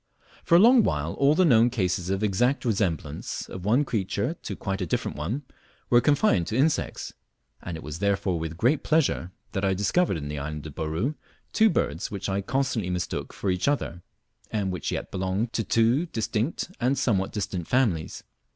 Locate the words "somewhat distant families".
16.97-18.23